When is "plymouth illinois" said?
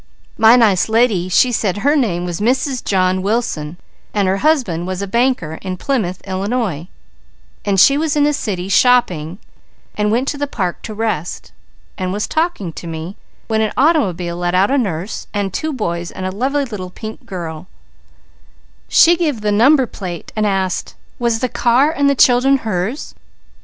5.77-6.87